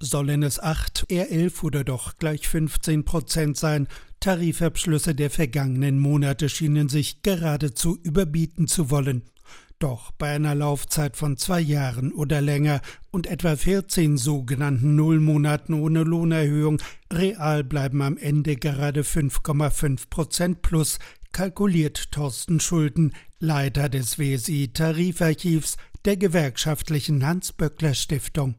[0.00, 3.88] Sollen es acht, eher elf oder doch gleich 15 Prozent sein,
[4.20, 9.22] Tarifabschlüsse der vergangenen Monate schienen sich geradezu überbieten zu wollen.
[9.80, 12.80] Doch bei einer Laufzeit von zwei Jahren oder länger
[13.12, 20.98] und etwa 14 sogenannten Nullmonaten ohne Lohnerhöhung real bleiben am Ende gerade 5,5 Prozent plus,
[21.32, 28.56] kalkuliert Thorsten Schulden, Leiter des WSI Tarifarchivs der gewerkschaftlichen Hans-Böckler-Stiftung.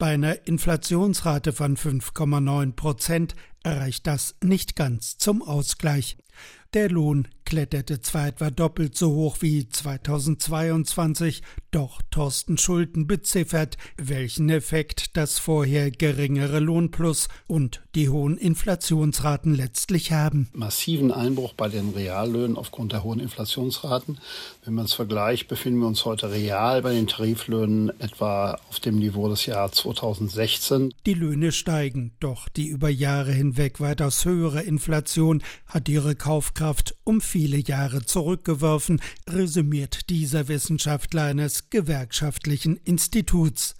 [0.00, 6.16] Bei einer Inflationsrate von 5,9 Prozent erreicht das nicht ganz zum Ausgleich.
[6.72, 14.48] Der Lohn kletterte zwar etwa doppelt so hoch wie 2022, doch Thorsten Schulden beziffert, welchen
[14.50, 20.48] Effekt das vorher geringere Lohnplus und die hohen Inflationsraten letztlich haben.
[20.52, 24.18] Massiven Einbruch bei den Reallöhnen aufgrund der hohen Inflationsraten.
[24.64, 29.00] Wenn man es vergleicht, befinden wir uns heute real bei den Tariflöhnen etwa auf dem
[29.00, 30.94] Niveau des Jahres 2016.
[31.04, 36.59] Die Löhne steigen, doch die über Jahre hinweg weitaus höhere Inflation hat ihre Kaufkraft
[37.04, 43.74] um viel viele Jahre zurückgeworfen, resümiert dieser Wissenschaftler eines gewerkschaftlichen Instituts.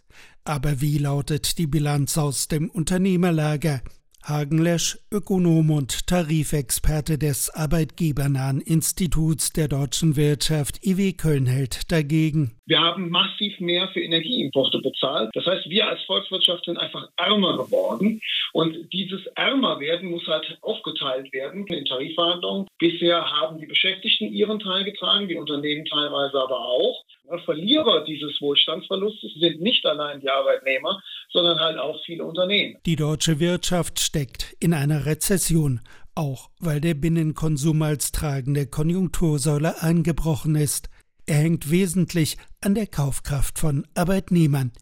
[0.45, 3.83] Aber wie lautet die Bilanz aus dem Unternehmerlager?
[4.23, 12.57] Hagen Lesch, Ökonom und Tarifexperte des Arbeitgebernahen Instituts der deutschen Wirtschaft IW Köln hält dagegen.
[12.67, 15.31] Wir haben massiv mehr für Energieimporte bezahlt.
[15.35, 18.21] Das heißt, wir als Volkswirtschaft sind einfach ärmer geworden.
[18.53, 22.69] Und dieses Ärmerwerden muss halt aufgeteilt werden in Tarifverhandlungen.
[22.79, 27.05] Bisher haben die Beschäftigten ihren Teil getragen, die Unternehmen teilweise aber auch.
[27.45, 31.01] Verlierer dieses Wohlstandsverlustes sind nicht allein die Arbeitnehmer,
[31.33, 32.77] sondern halt auch viele Unternehmen.
[32.87, 35.81] Die deutsche Wirtschaft steckt in einer Rezession,
[36.15, 40.91] auch weil der Binnenkonsum als tragende Konjunktursäule eingebrochen ist.
[41.27, 44.73] Er hängt wesentlich an der Kaufkraft von Arbeitnehmern.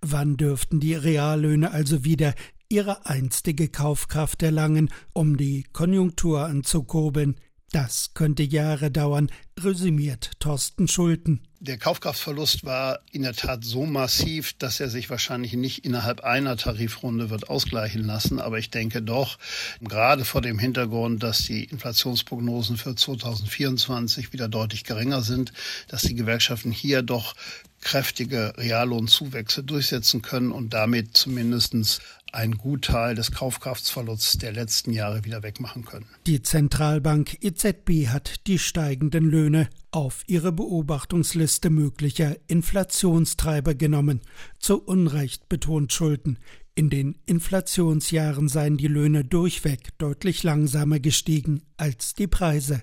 [0.00, 2.34] Wann dürften die Reallöhne also wieder
[2.68, 7.36] ihre einstige Kaufkraft erlangen, um die Konjunktur anzukurbeln?
[7.70, 11.40] Das könnte Jahre dauern, resümiert Thorsten Schulten.
[11.60, 16.56] Der Kaufkraftverlust war in der Tat so massiv, dass er sich wahrscheinlich nicht innerhalb einer
[16.56, 18.38] Tarifrunde wird ausgleichen lassen.
[18.38, 19.38] Aber ich denke doch,
[19.80, 25.52] gerade vor dem Hintergrund, dass die Inflationsprognosen für 2024 wieder deutlich geringer sind,
[25.88, 27.34] dass die Gewerkschaften hier doch
[27.84, 32.00] kräftige Reallohnzuwächse durchsetzen können und damit zumindest
[32.32, 36.06] einen Gutteil des Kaufkraftsverlusts der letzten Jahre wieder wegmachen können.
[36.26, 44.20] Die Zentralbank EZB hat die steigenden Löhne auf ihre Beobachtungsliste möglicher Inflationstreiber genommen.
[44.58, 46.38] Zu Unrecht betont Schulden.
[46.74, 52.82] In den Inflationsjahren seien die Löhne durchweg deutlich langsamer gestiegen als die Preise.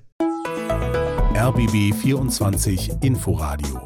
[1.33, 3.85] RBB 24 Inforadio